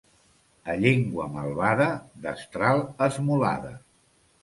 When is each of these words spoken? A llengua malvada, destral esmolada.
A 0.73 0.77
llengua 0.83 1.27
malvada, 1.35 1.91
destral 2.27 2.85
esmolada. 3.11 3.79